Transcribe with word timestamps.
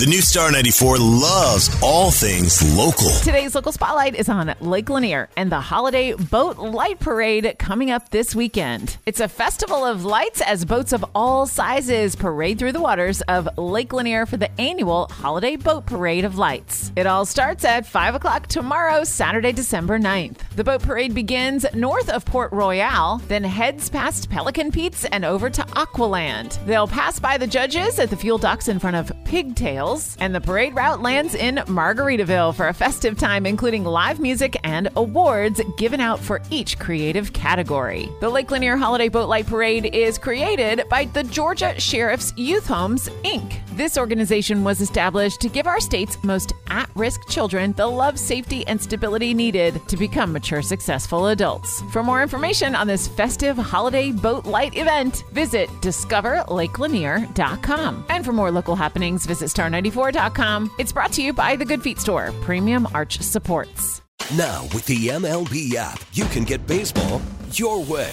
The 0.00 0.06
new 0.06 0.22
Star 0.22 0.50
94 0.50 0.96
loves 0.96 1.78
all 1.82 2.10
things 2.10 2.62
local. 2.74 3.10
Today's 3.22 3.54
local 3.54 3.70
spotlight 3.70 4.14
is 4.14 4.30
on 4.30 4.54
Lake 4.62 4.88
Lanier 4.88 5.28
and 5.36 5.52
the 5.52 5.60
Holiday 5.60 6.14
Boat 6.14 6.56
Light 6.56 6.98
Parade 6.98 7.56
coming 7.58 7.90
up 7.90 8.08
this 8.08 8.34
weekend. 8.34 8.96
It's 9.04 9.20
a 9.20 9.28
festival 9.28 9.84
of 9.84 10.06
lights 10.06 10.40
as 10.40 10.64
boats 10.64 10.94
of 10.94 11.04
all 11.14 11.46
sizes 11.46 12.16
parade 12.16 12.58
through 12.58 12.72
the 12.72 12.80
waters 12.80 13.20
of 13.28 13.46
Lake 13.58 13.92
Lanier 13.92 14.24
for 14.24 14.38
the 14.38 14.50
annual 14.58 15.06
Holiday 15.08 15.56
Boat 15.56 15.84
Parade 15.84 16.24
of 16.24 16.38
Lights. 16.38 16.92
It 16.96 17.06
all 17.06 17.26
starts 17.26 17.66
at 17.66 17.84
5 17.84 18.14
o'clock 18.14 18.46
tomorrow, 18.46 19.04
Saturday, 19.04 19.52
December 19.52 19.98
9th. 19.98 20.38
The 20.56 20.64
boat 20.64 20.80
parade 20.80 21.12
begins 21.12 21.66
north 21.74 22.08
of 22.08 22.24
Port 22.24 22.52
Royale, 22.52 23.18
then 23.28 23.44
heads 23.44 23.90
past 23.90 24.30
Pelican 24.30 24.72
Pete's 24.72 25.04
and 25.04 25.26
over 25.26 25.50
to 25.50 25.60
Aqualand. 25.60 26.64
They'll 26.64 26.88
pass 26.88 27.20
by 27.20 27.36
the 27.36 27.46
judges 27.46 27.98
at 27.98 28.08
the 28.08 28.16
fuel 28.16 28.38
docks 28.38 28.68
in 28.68 28.78
front 28.78 28.96
of 28.96 29.12
Pigtails 29.90 30.16
and 30.20 30.34
the 30.34 30.40
parade 30.40 30.74
route 30.74 31.02
lands 31.02 31.34
in 31.34 31.56
Margaritaville 31.56 32.54
for 32.54 32.68
a 32.68 32.74
festive 32.74 33.18
time, 33.18 33.46
including 33.46 33.84
live 33.84 34.20
music 34.20 34.56
and 34.64 34.88
awards 34.96 35.60
given 35.76 36.00
out 36.00 36.20
for 36.20 36.40
each 36.50 36.78
creative 36.78 37.32
category. 37.32 38.08
The 38.20 38.28
Lake 38.28 38.50
Lanier 38.50 38.76
Holiday 38.76 39.08
Boat 39.08 39.28
Light 39.28 39.46
Parade 39.46 39.86
is 39.94 40.18
created 40.18 40.84
by 40.88 41.06
the 41.06 41.24
Georgia 41.24 41.78
Sheriff's 41.80 42.32
Youth 42.36 42.66
Homes, 42.66 43.08
Inc. 43.24 43.60
This 43.80 43.96
organization 43.96 44.62
was 44.62 44.82
established 44.82 45.40
to 45.40 45.48
give 45.48 45.66
our 45.66 45.80
state's 45.80 46.22
most 46.22 46.52
at 46.68 46.90
risk 46.94 47.26
children 47.30 47.72
the 47.78 47.86
love, 47.86 48.18
safety, 48.18 48.62
and 48.66 48.78
stability 48.78 49.32
needed 49.32 49.80
to 49.88 49.96
become 49.96 50.34
mature, 50.34 50.60
successful 50.60 51.28
adults. 51.28 51.80
For 51.90 52.02
more 52.02 52.20
information 52.20 52.74
on 52.74 52.86
this 52.86 53.08
festive 53.08 53.56
holiday 53.56 54.12
boat 54.12 54.44
light 54.44 54.76
event, 54.76 55.24
visit 55.32 55.70
discoverlakelanier.com. 55.80 58.04
And 58.10 58.22
for 58.22 58.32
more 58.32 58.50
local 58.50 58.76
happenings, 58.76 59.24
visit 59.24 59.46
star94.com. 59.46 60.70
It's 60.78 60.92
brought 60.92 61.12
to 61.12 61.22
you 61.22 61.32
by 61.32 61.56
the 61.56 61.64
Good 61.64 61.82
Feet 61.82 62.00
Store, 62.00 62.34
Premium 62.42 62.86
Arch 62.92 63.18
Supports. 63.20 64.02
Now, 64.36 64.64
with 64.74 64.84
the 64.84 65.08
MLB 65.08 65.74
app, 65.76 66.04
you 66.12 66.26
can 66.26 66.44
get 66.44 66.66
baseball 66.66 67.22
your 67.52 67.82
way. 67.84 68.12